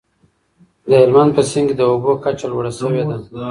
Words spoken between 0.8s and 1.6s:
د هلمند په